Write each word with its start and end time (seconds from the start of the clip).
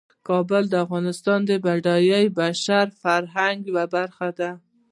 کابل 0.27 0.63
د 0.69 0.73
افغانستان 0.85 1.39
د 1.49 1.51
بډایه 1.63 2.19
بشري 2.37 2.89
فرهنګ 3.01 3.57
یوه 3.69 3.85
برخه 3.95 4.27
ده. 4.39 4.51